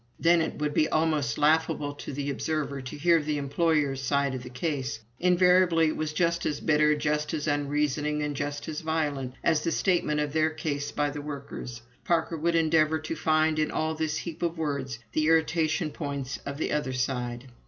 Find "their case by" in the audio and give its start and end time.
10.33-11.11